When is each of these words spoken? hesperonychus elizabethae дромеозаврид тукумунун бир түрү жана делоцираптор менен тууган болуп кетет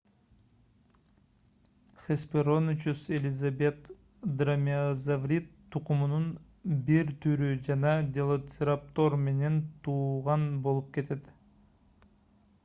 hesperonychus 2.05 3.03
elizabethae 3.17 3.97
дромеозаврид 4.39 5.51
тукумунун 5.77 6.25
бир 6.89 7.13
түрү 7.27 7.51
жана 7.69 7.93
делоцираптор 8.17 9.21
менен 9.29 9.63
тууган 9.89 10.49
болуп 10.69 10.91
кетет 10.99 11.31